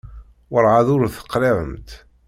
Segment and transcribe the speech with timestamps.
[0.51, 1.89] Werɛad ur teqliɛemt?